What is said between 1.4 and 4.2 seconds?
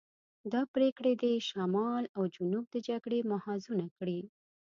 شمال او جنوب د جګړې محاذونه کړي.